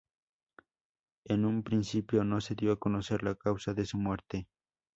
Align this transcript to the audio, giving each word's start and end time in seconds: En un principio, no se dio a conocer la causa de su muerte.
En 1.25 1.45
un 1.45 1.61
principio, 1.61 2.23
no 2.23 2.41
se 2.41 2.55
dio 2.55 2.71
a 2.71 2.79
conocer 2.79 3.21
la 3.21 3.35
causa 3.35 3.75
de 3.75 3.85
su 3.85 3.99
muerte. 3.99 4.47